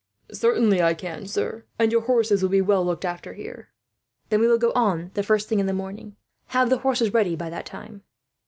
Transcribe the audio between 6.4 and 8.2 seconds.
Have the horses ready by that time."